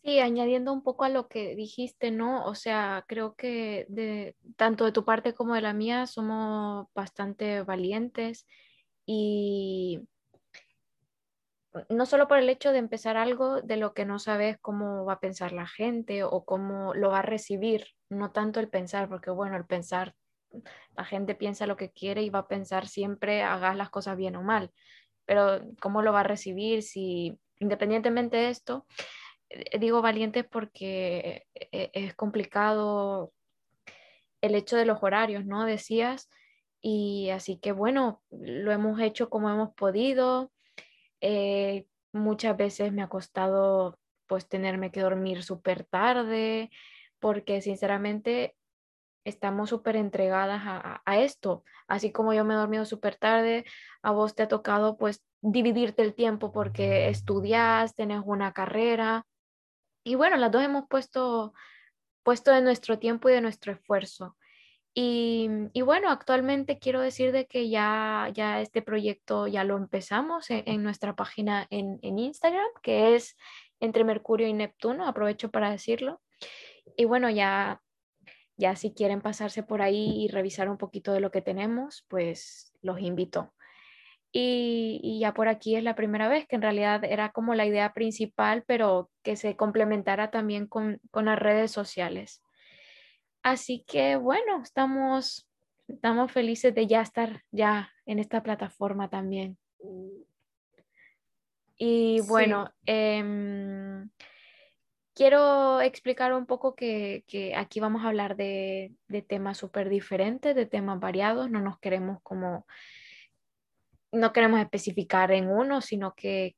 Sí, 0.07 0.19
añadiendo 0.21 0.71
un 0.71 0.83
poco 0.83 1.03
a 1.03 1.09
lo 1.09 1.27
que 1.27 1.53
dijiste, 1.53 2.11
¿no? 2.11 2.45
O 2.45 2.55
sea, 2.55 3.03
creo 3.09 3.35
que 3.35 3.85
de 3.89 4.37
tanto 4.55 4.85
de 4.85 4.93
tu 4.93 5.03
parte 5.03 5.33
como 5.33 5.53
de 5.53 5.59
la 5.59 5.73
mía 5.73 6.07
somos 6.07 6.87
bastante 6.95 7.61
valientes 7.63 8.47
y 9.05 9.99
no 11.89 12.05
solo 12.05 12.29
por 12.29 12.37
el 12.37 12.49
hecho 12.49 12.71
de 12.71 12.77
empezar 12.77 13.17
algo 13.17 13.61
de 13.61 13.75
lo 13.75 13.93
que 13.93 14.05
no 14.05 14.17
sabes 14.17 14.57
cómo 14.61 15.03
va 15.03 15.15
a 15.15 15.19
pensar 15.19 15.51
la 15.51 15.67
gente 15.67 16.23
o 16.23 16.45
cómo 16.45 16.93
lo 16.93 17.09
va 17.09 17.19
a 17.19 17.21
recibir, 17.21 17.87
no 18.09 18.31
tanto 18.31 18.61
el 18.61 18.69
pensar, 18.69 19.09
porque 19.09 19.29
bueno, 19.29 19.57
el 19.57 19.65
pensar 19.65 20.15
la 20.95 21.03
gente 21.03 21.35
piensa 21.35 21.67
lo 21.67 21.75
que 21.75 21.91
quiere 21.91 22.21
y 22.21 22.29
va 22.29 22.39
a 22.39 22.47
pensar 22.47 22.87
siempre 22.87 23.43
hagas 23.43 23.75
las 23.75 23.89
cosas 23.89 24.15
bien 24.15 24.37
o 24.37 24.41
mal, 24.41 24.71
pero 25.25 25.59
¿cómo 25.81 26.01
lo 26.01 26.13
va 26.13 26.21
a 26.21 26.23
recibir 26.23 26.81
si 26.81 27.37
independientemente 27.59 28.37
de 28.37 28.49
esto, 28.51 28.85
digo 29.79 30.01
valientes 30.01 30.45
porque 30.45 31.45
eh, 31.55 31.89
es 31.93 32.15
complicado 32.15 33.33
el 34.41 34.55
hecho 34.55 34.77
de 34.77 34.85
los 34.85 35.01
horarios, 35.01 35.45
¿no? 35.45 35.65
Decías, 35.65 36.29
y 36.81 37.29
así 37.31 37.57
que 37.57 37.71
bueno, 37.71 38.21
lo 38.29 38.71
hemos 38.71 38.99
hecho 38.99 39.29
como 39.29 39.49
hemos 39.49 39.73
podido. 39.73 40.51
Eh, 41.21 41.87
muchas 42.13 42.55
veces 42.55 42.91
me 42.93 43.01
ha 43.03 43.09
costado 43.09 43.99
pues 44.27 44.47
tenerme 44.47 44.91
que 44.91 45.01
dormir 45.01 45.43
súper 45.43 45.85
tarde, 45.85 46.69
porque 47.19 47.61
sinceramente 47.61 48.55
estamos 49.25 49.69
súper 49.69 49.95
entregadas 49.95 50.61
a, 50.65 51.17
esto. 51.17 51.63
Así 51.87 52.11
como 52.11 52.33
yo 52.33 52.45
me 52.45 52.53
he 52.53 52.57
dormido 52.57 52.85
súper 52.85 53.15
tarde, 53.15 53.65
a 54.01 54.11
vos 54.11 54.35
te 54.35 54.43
ha 54.43 54.47
tocado 54.47 54.97
pues 54.97 55.23
dividirte 55.41 56.01
el 56.01 56.13
tiempo 56.13 56.51
porque 56.51 57.09
estudias, 57.09 57.95
tenés 57.95 58.21
una 58.25 58.53
carrera. 58.53 59.25
Y 60.07 60.15
bueno, 60.15 60.37
las 60.37 60.51
dos 60.51 60.63
hemos 60.63 60.87
puesto, 60.87 61.53
puesto 62.23 62.51
de 62.51 62.61
nuestro 62.61 62.97
tiempo 62.97 63.29
y 63.29 63.33
de 63.33 63.41
nuestro 63.41 63.73
esfuerzo. 63.73 64.37
Y, 64.93 65.49
bueno, 65.83 66.09
actualmente 66.09 66.79
quiero 66.79 67.01
decir 67.01 67.31
de 67.31 67.45
que 67.45 67.69
ya, 67.69 68.31
ya 68.33 68.61
este 68.61 68.81
proyecto 68.81 69.45
ya 69.45 69.63
lo 69.63 69.77
empezamos 69.77 70.45
en, 70.49 70.81
nuestra 70.81 71.15
página 71.15 71.67
en, 71.69 71.99
en 72.01 72.17
Instagram, 72.17 72.65
que 72.81 73.15
es 73.15 73.35
entre 73.79 74.03
Mercurio 74.05 74.47
y 74.47 74.53
Neptuno, 74.53 75.05
aprovecho 75.05 75.51
para 75.51 75.69
decirlo. 75.69 76.21
Y 76.95 77.05
bueno, 77.05 77.29
ya 77.29 77.81
ya 78.57 78.75
si 78.75 78.91
quieren 78.93 79.21
pasarse 79.21 79.61
por 79.61 79.81
ahí 79.83 80.23
y 80.23 80.29
revisar 80.29 80.67
un 80.67 80.77
poquito 80.77 81.13
de 81.13 81.19
lo 81.19 81.29
que 81.29 81.43
tenemos, 81.43 82.05
pues 82.07 82.73
los 82.81 82.99
invito. 82.99 83.53
Y, 84.31 85.19
ya 85.19 85.33
por 85.33 85.47
aquí 85.47 85.75
es 85.75 85.83
la 85.83 85.95
primera 85.95 86.27
vez 86.27 86.47
que 86.47 86.55
en 86.55 86.61
realidad 86.61 87.03
era 87.03 87.31
como 87.31 87.55
la 87.55 87.65
idea 87.65 87.93
principal, 87.93 88.63
pero 88.67 89.09
que 89.23 89.35
se 89.35 89.55
complementara 89.55 90.31
también 90.31 90.67
con, 90.67 90.99
las 91.13 91.39
redes 91.39 91.71
sociales. 91.71 92.41
Así 93.41 93.83
que 93.87 94.15
bueno, 94.15 94.61
estamos, 94.61 95.47
estamos 95.87 96.31
felices 96.31 96.75
de 96.75 96.87
ya 96.87 97.01
estar 97.01 97.43
ya 97.51 97.91
en 98.05 98.19
esta 98.19 98.43
plataforma 98.43 99.09
también. 99.09 99.57
Y 101.77 102.21
bueno, 102.21 102.71
em, 102.85 104.09
quiero 105.13 105.81
explicar 105.81 106.33
un 106.33 106.45
poco 106.45 106.75
que, 106.75 107.23
aquí 107.55 107.79
vamos 107.79 108.03
a 108.03 108.09
hablar 108.09 108.35
de, 108.35 108.93
temas 109.27 109.57
súper 109.57 109.89
diferentes, 109.89 110.55
de 110.55 110.65
temas 110.65 110.99
variados, 110.99 111.49
no 111.49 111.61
nos 111.61 111.79
queremos 111.79 112.21
como, 112.21 112.65
no 114.17 114.33
queremos 114.33 114.59
especificar 114.59 115.31
en 115.31 115.49
uno, 115.49 115.81
sino 115.81 116.13
que, 116.15 116.55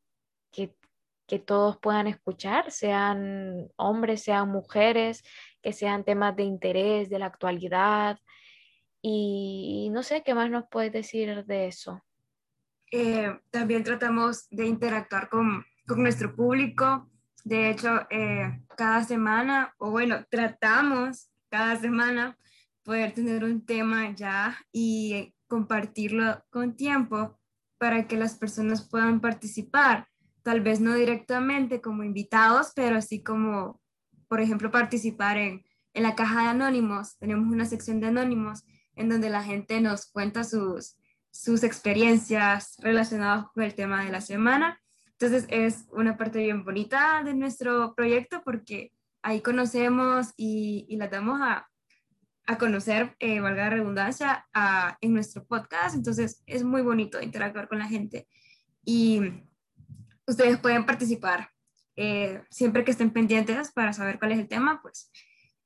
que, 0.52 0.74
todos 1.46 1.78
puedan 1.78 2.08
escuchar, 2.08 2.72
sean 2.72 3.70
hombres, 3.76 4.24
sean 4.24 4.50
mujeres, 4.50 5.24
que 5.62 5.74
sean 5.74 6.04
temas 6.04 6.36
de 6.36 6.42
interés, 6.44 7.08
de 7.08 7.20
la 7.20 7.28
actualidad. 7.28 8.18
Y, 9.02 9.90
no 9.92 10.02
sé, 10.02 10.24
¿qué 10.24 10.34
más 10.34 10.50
nos 10.50 10.66
puedes 10.72 10.92
decir 10.92 11.46
de 11.46 11.68
eso? 11.68 12.04
Eh, 12.92 13.32
también 13.52 13.84
tratamos 13.84 14.50
de 14.50 14.66
interactuar 14.66 15.30
con, 15.30 15.64
con 15.86 16.02
nuestro 16.02 16.36
público, 16.36 17.08
de 17.44 17.70
hecho, 17.70 18.08
eh, 18.10 18.62
cada 18.76 19.04
semana, 19.04 19.74
o 19.78 19.92
bueno, 19.92 20.26
tratamos 20.30 21.30
cada 21.50 21.76
semana 21.78 22.38
poder 22.84 23.14
tener 23.14 23.44
un 23.44 23.66
tema 23.66 24.12
ya 24.14 24.58
y 24.72 25.34
compartirlo 25.48 26.44
con 26.50 26.76
tiempo 26.76 27.39
para 27.80 28.08
que 28.08 28.18
las 28.18 28.36
personas 28.36 28.88
puedan 28.88 29.20
participar, 29.20 30.08
tal 30.44 30.62
vez 30.62 30.80
no 30.80 30.94
directamente 30.94 31.82
como 31.82 32.04
invitados, 32.04 32.72
pero 32.76 32.98
así 32.98 33.24
como, 33.24 33.82
por 34.28 34.42
ejemplo, 34.42 34.70
participar 34.70 35.38
en, 35.38 35.66
en 35.94 36.04
la 36.04 36.14
caja 36.14 36.44
de 36.44 36.50
anónimos. 36.50 37.18
Tenemos 37.18 37.52
una 37.52 37.66
sección 37.66 38.00
de 38.00 38.08
anónimos 38.08 38.64
en 38.96 39.10
donde 39.10 39.32
la 39.32 39.44
gente 39.44 39.82
nos 39.82 40.12
cuenta 40.12 40.44
sus, 40.44 40.98
sus 41.32 41.64
experiencias 41.64 42.76
relacionadas 42.80 43.48
con 43.54 43.64
el 43.64 43.74
tema 43.74 44.06
de 44.06 44.12
la 44.12 44.22
semana 44.22 44.80
entonces 45.22 45.48
es 45.50 45.86
una 45.92 46.16
parte 46.16 46.40
bien 46.40 46.64
bonita 46.64 47.22
de 47.26 47.34
nuestro 47.34 47.94
proyecto 47.94 48.42
porque 48.46 48.94
ahí 49.22 49.42
conocemos 49.42 50.28
y, 50.38 50.86
y 50.88 50.96
la 50.96 51.10
damos 51.10 51.42
a, 51.42 51.68
a 52.50 52.58
conocer, 52.58 53.16
eh, 53.20 53.40
valga 53.40 53.66
la 53.66 53.70
redundancia, 53.70 54.48
a, 54.56 54.98
en 55.02 55.14
nuestro 55.14 55.46
podcast. 55.46 55.96
Entonces 55.96 56.42
es 56.48 56.64
muy 56.64 56.82
bonito 56.82 57.22
interactuar 57.22 57.68
con 57.68 57.78
la 57.78 57.88
gente 57.88 58.28
y 58.84 59.22
ustedes 60.26 60.58
pueden 60.58 60.84
participar 60.84 61.52
eh, 61.96 62.42
siempre 62.50 62.84
que 62.84 62.90
estén 62.90 63.12
pendientes 63.12 63.72
para 63.72 63.94
saber 63.94 64.18
cuál 64.18 64.32
es 64.32 64.40
el 64.40 64.48
tema, 64.48 64.82
pues 64.82 65.12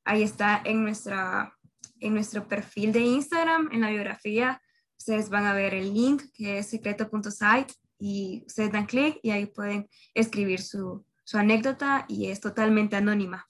ahí 0.04 0.24
está 0.24 0.62
en, 0.66 0.84
nuestra, 0.84 1.58
en 2.02 2.16
nuestro 2.16 2.50
perfil 2.50 2.92
de 2.92 3.00
Instagram, 3.00 3.70
en 3.72 3.80
la 3.80 3.90
biografía. 3.90 4.62
Ustedes 5.00 5.30
van 5.30 5.46
a 5.46 5.54
ver 5.54 5.74
el 5.74 5.94
link 5.94 6.24
que 6.34 6.58
es 6.58 6.68
secreto.site 6.68 7.74
y 7.98 8.44
ustedes 8.46 8.74
dan 8.74 8.88
clic 8.88 9.20
y 9.24 9.30
ahí 9.30 9.46
pueden 9.46 9.88
escribir 10.14 10.62
su, 10.62 11.06
su 11.24 11.38
anécdota 11.38 12.04
y 12.10 12.28
es 12.28 12.42
totalmente 12.42 12.98
anónima. 12.98 13.48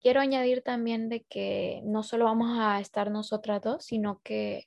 Quiero 0.00 0.20
añadir 0.20 0.62
también 0.62 1.08
de 1.08 1.24
que 1.24 1.82
no 1.84 2.02
solo 2.02 2.24
vamos 2.24 2.58
a 2.58 2.80
estar 2.80 3.10
nosotras 3.10 3.60
dos, 3.60 3.84
sino 3.84 4.20
que 4.24 4.64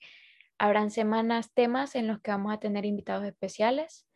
habrán 0.60 0.92
semanas, 0.92 1.54
temas 1.54 1.96
en 1.96 2.08
los 2.08 2.22
que 2.22 2.32
vamos 2.32 2.54
a 2.54 2.60
tener 2.60 2.86
invitados 2.86 3.26
especiales. 3.26 4.08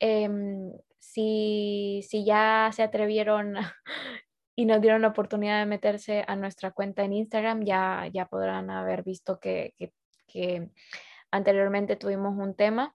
Em, 0.00 0.72
si, 0.98 2.00
si, 2.08 2.24
ya 2.24 2.70
se 2.72 2.82
atrevieron 2.82 3.54
y 4.56 4.64
nos 4.64 4.80
dieron 4.80 5.02
la 5.02 5.08
oportunidad 5.08 5.60
de 5.60 5.66
meterse 5.66 6.24
a 6.26 6.34
nuestra 6.36 6.70
cuenta 6.70 7.04
en 7.04 7.12
Instagram, 7.12 7.64
ya, 7.64 8.08
ya 8.12 8.26
podrán 8.26 8.70
haber 8.70 9.02
visto 9.04 9.38
que, 9.38 9.74
que, 9.76 9.92
que 10.26 10.70
anteriormente 11.30 11.96
tuvimos 11.96 12.36
un 12.38 12.54
tema 12.54 12.94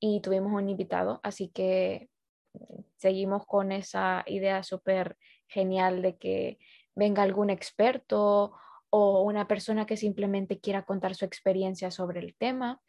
y 0.00 0.20
tuvimos 0.20 0.52
un 0.52 0.68
invitado, 0.68 1.20
así 1.22 1.48
que 1.48 2.08
mm, 2.54 2.80
seguimos 2.96 3.46
con 3.46 3.70
esa 3.70 4.24
idea 4.26 4.62
súper 4.62 5.16
genial 5.46 6.02
de 6.02 6.16
que 6.16 6.58
venga 6.94 7.22
algún 7.22 7.50
experto 7.50 8.52
o 8.90 9.22
una 9.22 9.48
persona 9.48 9.86
que 9.86 9.96
simplemente 9.96 10.60
quiera 10.60 10.82
contar 10.84 11.14
su 11.14 11.24
experiencia 11.24 11.90
sobre 11.90 12.20
el 12.20 12.34
tema. 12.36 12.80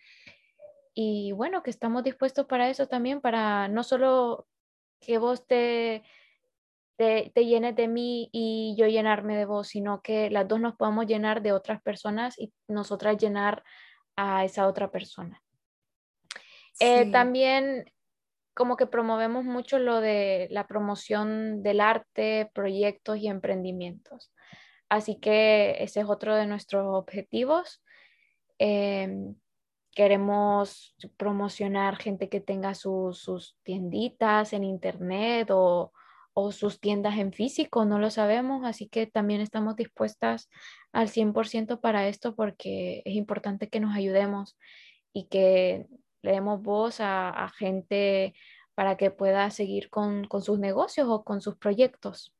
Y 0.93 1.31
bueno, 1.31 1.63
que 1.63 1.69
estamos 1.69 2.03
dispuestos 2.03 2.45
para 2.45 2.69
eso 2.69 2.87
también, 2.87 3.21
para 3.21 3.67
no 3.67 3.83
solo 3.83 4.47
que 4.99 5.17
vos 5.17 5.47
te, 5.47 6.03
te, 6.97 7.31
te, 7.33 7.45
llenes 7.45 7.75
de 7.75 7.87
mí 7.87 8.29
y 8.31 8.75
yo 8.77 8.87
llenarme 8.87 9.35
de 9.37 9.45
vos, 9.45 9.69
sino 9.69 10.01
que 10.01 10.29
las 10.29 10.47
dos 10.47 10.59
nos 10.59 10.75
podamos 10.75 11.07
llenar 11.07 11.41
de 11.41 11.51
otras 11.51 11.81
personas 11.81 12.37
y 12.37 12.53
nosotras 12.67 13.17
llenar 13.17 13.63
a 14.15 14.45
esa 14.45 14.67
otra 14.67 14.91
persona. 14.91 15.41
Eh, 16.79 17.11
también 17.11 17.85
como 18.53 18.77
que 18.77 18.87
promovemos 18.87 19.45
mucho 19.45 19.79
lo 19.79 20.01
de 20.01 20.47
la 20.51 20.67
promoción 20.67 21.63
del 21.63 21.81
arte, 21.81 22.51
proyectos 22.53 23.17
y 23.17 23.27
emprendimientos. 23.27 24.31
Así 24.89 25.19
que 25.19 25.75
ese 25.79 26.01
es 26.01 26.09
otro 26.09 26.35
de 26.35 26.45
nuestros 26.45 26.85
objetivos, 26.87 27.83
Em, 28.65 29.35
queremos 29.91 30.95
promocionar 31.17 31.97
gente 31.97 32.29
que 32.29 32.39
tenga 32.39 32.73
sus 32.75 33.57
tienditas 33.63 34.53
en 34.53 34.63
internet 34.63 35.49
o, 35.51 35.91
o, 36.33 36.51
sus 36.51 36.79
tiendas 36.79 37.17
en 37.17 37.33
físico, 37.33 37.85
no 37.85 37.99
lo 37.99 38.09
sabemos, 38.09 38.65
así 38.65 38.87
que 38.87 39.05
también 39.05 39.41
estamos 39.41 39.75
dispuestas 39.75 40.49
al 40.93 41.09
100% 41.09 41.81
para 41.81 42.07
esto 42.07 42.35
porque 42.35 43.01
es 43.05 43.15
importante 43.15 43.69
que 43.69 43.79
nos 43.79 43.95
ayudemos 43.95 44.57
y 45.11 45.25
que 45.25 45.87
le 46.23 46.31
demos 46.31 46.63
voz 46.63 46.97
a, 46.99 47.51
gente 47.57 48.33
para 48.73 48.97
que 48.97 49.11
pueda 49.11 49.51
seguir 49.51 49.89
con, 49.89 50.25
con 50.25 50.41
sus 50.41 50.57
negocios 50.57 51.07
o 51.07 51.23
con 51.23 51.41
sus 51.41 51.57
proyectos. 51.57 52.33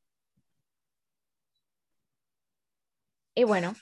Y 3.36 3.44
bueno, 3.44 3.74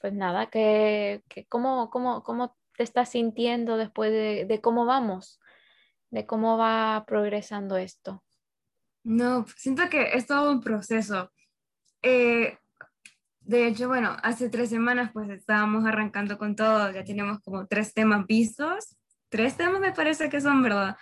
pues 0.00 0.12
nada, 0.12 0.50
que, 0.50 1.22
cómo, 1.48 1.88
cómo, 1.90 2.22
cómo, 2.22 2.56
te 2.76 2.82
estás 2.82 3.10
sintiendo 3.10 3.76
después 3.76 4.10
de, 4.10 4.60
cómo 4.62 4.86
vamos, 4.86 5.40
de 6.10 6.26
cómo 6.26 6.56
va 6.56 7.04
progresando 7.06 7.76
esto. 7.76 8.24
No, 9.04 9.46
siento 9.56 9.88
que 9.90 10.14
es 10.14 10.26
todo 10.26 10.50
un 10.50 10.62
proceso. 10.62 11.30
Eh, 12.02 12.58
de 13.40 13.66
hecho, 13.66 13.88
bueno, 13.88 14.16
hace 14.22 14.48
tres 14.48 14.70
semanas 14.70 15.10
pues 15.12 15.28
estábamos 15.28 15.84
arrancando 15.84 16.38
con 16.38 16.56
todo, 16.56 16.90
ya 16.90 17.04
teníamos 17.04 17.40
como 17.40 17.66
tres 17.66 17.92
temas 17.92 18.26
vistos, 18.26 18.96
tres 19.32 19.56
temas 19.56 19.80
me 19.80 19.92
parece 19.92 20.28
que 20.28 20.40
son, 20.40 20.62
¿verdad? 20.62 20.96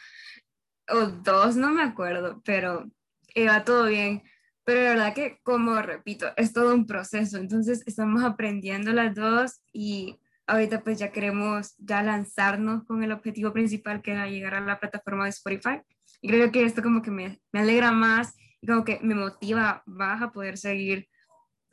O 0.88 1.06
dos, 1.06 1.56
no 1.56 1.72
me 1.72 1.82
acuerdo, 1.82 2.40
pero 2.44 2.88
iba 3.34 3.64
todo 3.64 3.86
bien. 3.86 4.22
Pero 4.64 4.82
la 4.82 4.90
verdad 4.90 5.14
que, 5.14 5.40
como 5.42 5.82
repito, 5.82 6.28
es 6.36 6.52
todo 6.52 6.74
un 6.74 6.86
proceso. 6.86 7.38
Entonces, 7.38 7.82
estamos 7.86 8.22
aprendiendo 8.22 8.92
las 8.92 9.14
dos 9.16 9.60
y 9.72 10.20
ahorita 10.46 10.82
pues 10.82 10.98
ya 10.98 11.10
queremos 11.10 11.74
ya 11.78 12.02
lanzarnos 12.02 12.84
con 12.84 13.02
el 13.02 13.12
objetivo 13.12 13.52
principal 13.52 14.00
que 14.00 14.12
era 14.12 14.28
llegar 14.28 14.54
a 14.54 14.60
la 14.60 14.78
plataforma 14.78 15.24
de 15.24 15.30
Spotify. 15.30 15.80
Y 16.22 16.28
creo 16.28 16.52
que 16.52 16.64
esto 16.64 16.82
como 16.82 17.02
que 17.02 17.10
me, 17.10 17.40
me 17.52 17.60
alegra 17.60 17.90
más 17.90 18.36
y 18.60 18.66
como 18.66 18.84
que 18.84 19.00
me 19.02 19.14
motiva 19.14 19.82
más 19.86 20.22
a 20.22 20.30
poder 20.30 20.56
seguir 20.56 21.08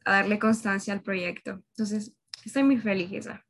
a 0.06 0.14
darle 0.14 0.40
constancia 0.40 0.94
al 0.94 1.04
proyecto. 1.04 1.62
Entonces, 1.72 2.16
estoy 2.44 2.64
muy 2.64 2.78
feliz, 2.78 3.12
esa. 3.12 3.47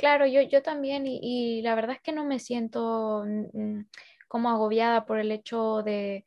Claro, 0.00 0.26
yo, 0.26 0.40
yo 0.40 0.62
también 0.62 1.04
y, 1.06 1.60
la 1.60 1.74
verdad 1.74 1.96
es 1.96 2.00
que 2.00 2.12
no 2.12 2.24
me 2.24 2.38
siento 2.38 3.22
como 4.28 4.48
agobiada 4.48 5.04
por 5.04 5.18
el 5.18 5.30
hecho 5.30 5.82
de, 5.82 6.26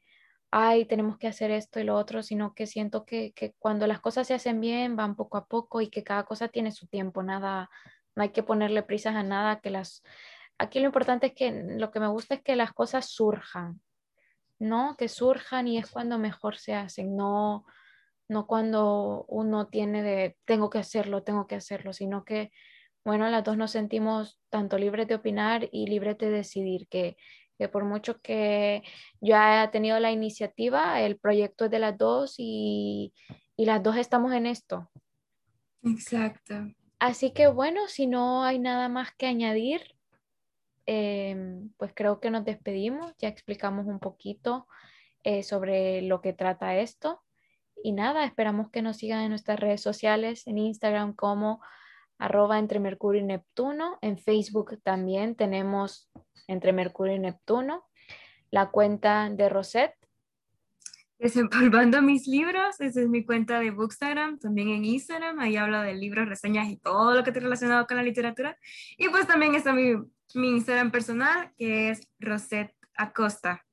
ay, 0.52 0.86
tenemos 0.86 1.18
que 1.18 1.26
hacer 1.26 1.50
esto 1.50 1.80
y 1.80 1.84
lo 1.84 1.96
otro, 1.96 2.22
sino 2.22 2.54
que 2.54 2.68
siento 2.68 3.04
que, 3.04 3.34
cuando 3.58 3.88
las 3.88 4.00
cosas 4.00 4.28
se 4.28 4.36
hacen 4.36 4.62
bien, 4.62 4.96
van 4.96 5.16
poco 5.16 5.38
a 5.38 5.48
poco 5.48 5.82
y 5.82 5.90
que 5.90 6.04
cada 6.04 6.24
cosa 6.24 6.50
tiene 6.50 6.72
su 6.72 6.86
tiempo, 6.86 7.24
nada, 7.24 7.72
no 8.16 8.22
hay 8.22 8.30
que 8.30 8.44
ponerle 8.44 8.84
prisas 8.84 9.16
a 9.16 9.24
nada, 9.24 9.60
que 9.60 9.72
las, 9.72 10.04
aquí 10.60 10.80
lo 10.80 10.86
importante 10.86 11.26
es 11.26 11.34
que 11.34 11.52
lo 11.52 11.90
que 11.90 12.00
me 12.00 12.10
gusta 12.10 12.36
es 12.36 12.44
que 12.44 12.56
las 12.56 12.74
cosas 12.74 13.10
surjan, 13.10 13.82
¿no? 14.60 14.96
Que 14.98 15.10
surjan 15.10 15.68
y 15.68 15.80
es 15.80 15.90
cuando 15.90 16.20
mejor 16.20 16.58
se 16.58 16.76
hacen, 16.76 17.16
no, 17.16 17.66
no 18.28 18.46
cuando 18.46 19.26
uno 19.30 19.66
tiene 19.66 20.04
de, 20.04 20.38
tengo 20.46 20.70
que 20.70 20.78
hacerlo, 20.78 21.24
tengo 21.24 21.48
que 21.48 21.56
hacerlo, 21.56 21.92
sino 21.92 22.24
que, 22.24 22.52
bueno, 23.06 23.30
las 23.30 23.44
dos 23.44 23.58
nos 23.58 23.72
sentimos 23.72 24.40
tanto 24.50 24.78
libres 24.78 25.08
de 25.08 25.16
opinar 25.16 25.68
y 25.72 25.88
libres 25.88 26.18
de 26.18 26.30
decidir 26.30 26.88
que 26.88 27.18
que 27.58 27.70
por 27.70 27.86
mucho 27.86 28.20
que 28.22 28.84
yo 29.22 29.38
haya 29.38 29.72
tenido 29.72 30.00
la 30.00 30.12
iniciativa, 30.12 31.02
el 31.02 31.18
proyecto 31.18 31.66
es 31.66 31.72
de 31.72 31.80
las 31.80 31.98
dos 31.98 32.36
y, 32.38 33.14
las 33.58 33.82
dos 33.82 33.96
estamos 33.96 34.34
en 34.34 34.46
esto. 34.46 34.90
Exacto. 35.84 36.56
Así 37.00 37.32
que 37.32 37.48
bueno, 37.48 37.88
si 37.88 38.08
no 38.08 38.44
hay 38.44 38.60
nada 38.60 38.90
más 38.90 39.14
que 39.16 39.28
añadir, 39.28 39.82
em, 40.86 41.70
pues 41.78 41.92
creo 41.96 42.20
que 42.20 42.30
nos 42.30 42.44
despedimos, 42.44 43.14
ya 43.20 43.30
explicamos 43.30 43.86
un 43.86 44.00
poquito 44.00 44.68
eh, 45.24 45.44
sobre 45.44 46.02
lo 46.02 46.20
que 46.22 46.34
trata 46.34 46.78
esto. 46.78 47.22
Y 47.84 47.92
nada, 47.94 48.26
esperamos 48.26 48.70
que 48.70 48.82
nos 48.82 48.98
sigan 48.98 49.22
en 49.22 49.30
nuestras 49.30 49.60
redes 49.60 49.82
sociales, 49.82 50.48
en 50.48 50.58
Instagram 50.58 51.14
como 51.14 51.62
arroba 52.24 52.58
entre 52.58 52.80
Mercurio 52.80 53.22
y 53.22 53.26
Neptuno. 53.26 54.00
En 54.02 54.18
Facebook 54.18 54.80
también 54.82 55.36
tenemos 55.36 56.10
entre 56.48 56.72
Mercurio 56.72 57.16
y 57.16 57.20
Neptuno. 57.20 57.84
La 58.50 58.72
cuenta 58.72 59.30
de 59.30 59.50
Rosette. 59.50 59.96
Desempolvando 61.20 62.02
mis 62.02 62.26
libros, 62.28 62.80
esa 62.80 63.02
es 63.02 63.10
mi 63.10 63.26
cuenta 63.26 63.60
de 63.60 63.72
Bookstagram, 63.72 64.40
también 64.40 64.70
en 64.70 64.86
Instagram, 64.86 65.40
ahí 65.40 65.58
hablo 65.58 65.82
de 65.82 65.96
libros, 65.96 66.30
reseñas 66.30 66.70
y 66.70 66.78
todo 66.78 67.14
lo 67.14 67.24
que 67.24 67.32
esté 67.32 67.42
relacionado 67.42 67.86
con 67.88 67.98
la 67.98 68.04
literatura. 68.04 68.58
Y 68.98 69.10
pues 69.10 69.28
también 69.28 69.56
está 69.56 69.74
mi, 69.74 69.94
mi 70.34 70.50
Instagram 70.50 70.92
personal, 70.92 71.52
que 71.58 71.90
es 71.90 72.10
Rosette 72.20 72.74
Acosta. 72.96 73.66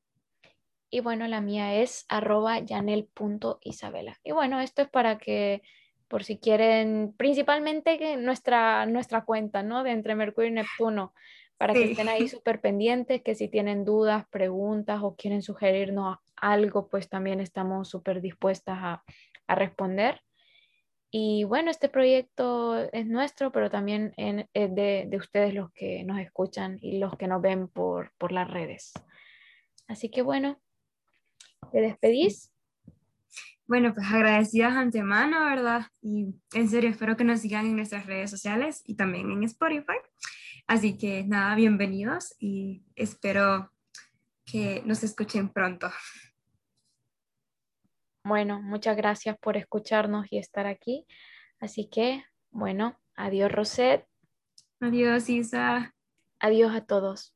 Y 0.91 1.01
bueno, 1.01 1.29
la 1.29 1.41
mía 1.41 1.77
es 1.77 2.05
arroba 2.09 2.59
yanel.isabela. 2.59 4.19
Y 4.25 4.33
bueno, 4.33 4.61
esto 4.61 4.83
es 4.83 4.89
para 4.89 5.19
que 5.19 5.63
por 6.11 6.25
si 6.25 6.39
quieren, 6.39 7.15
principalmente 7.17 8.17
nuestra, 8.17 8.85
nuestra 8.85 9.25
cuenta, 9.25 9.63
¿no? 9.63 9.85
De 9.85 9.93
entre 9.93 10.17
Mercurio 10.17 10.51
y 10.51 10.55
Neptuno, 10.55 11.15
para 11.57 11.73
que 11.73 11.93
estén 11.93 12.09
ahí 12.09 12.27
súper 12.29 12.61
pendientes, 12.61 13.23
que 13.23 13.37
si 13.37 13.47
tienen 13.47 13.85
dudas, 13.85 14.27
preguntas 14.29 15.01
o 15.05 15.15
quieren 15.15 15.41
sugerirnos 15.41 16.19
algo, 16.35 16.89
pues 16.89 17.09
también 17.09 17.39
estamos 17.39 17.89
súper 17.89 18.21
dispuestas 18.21 18.77
a, 18.81 19.05
a, 19.47 19.55
responder. 19.55 20.21
Y 21.13 21.45
bueno, 21.45 21.71
este 21.71 21.89
proyecto 21.89 22.77
es 22.93 23.07
nuestro, 23.07 23.53
pero 23.53 23.71
también 23.71 24.13
es 24.17 24.75
de, 24.75 25.05
de, 25.07 25.17
ustedes 25.17 25.55
los 25.55 25.71
que 25.71 26.03
nos 26.03 26.19
escuchan 26.19 26.77
y 26.83 26.99
los 26.99 27.17
que 27.17 27.29
nos 27.29 27.41
ven 27.41 27.69
por, 27.69 28.13
por 28.19 28.33
las 28.33 28.51
redes. 28.51 28.93
Así 29.87 30.11
que 30.11 30.23
bueno, 30.23 30.61
¿te 31.71 31.81
despedís? 31.81 32.51
Bueno, 33.67 33.95
pues 33.95 34.07
agradecidas 34.09 34.73
antemano, 34.73 35.45
¿verdad? 35.45 35.87
Y 36.03 36.35
en 36.55 36.69
serio, 36.69 36.91
espero 36.91 37.17
que 37.17 37.25
nos 37.25 37.41
sigan 37.41 37.67
en 37.67 37.77
nuestras 37.77 38.07
redes 38.07 38.31
sociales 38.31 38.83
y 38.85 38.97
también 38.97 39.31
en 39.31 39.45
Spotify. 39.45 39.99
Así 40.67 40.99
que 40.99 41.25
nada, 41.25 41.55
bienvenidos 41.55 42.35
y 42.39 42.83
espero 42.97 43.73
que 44.45 44.83
nos 44.85 45.05
escuchen 45.05 45.49
pronto. 45.49 45.91
Bueno, 48.25 48.61
muchas 48.61 48.97
gracias 48.97 49.39
por 49.39 49.57
escucharnos 49.57 50.27
y 50.31 50.39
estar 50.39 50.67
aquí. 50.67 51.07
Así 51.61 51.89
que, 51.89 52.25
bueno, 52.51 53.01
adiós 53.15 53.51
Roset. 53.51 54.07
Adiós 54.81 55.29
Isa. 55.29 55.95
Adiós 56.39 56.75
a 56.75 56.85
todos. 56.85 57.35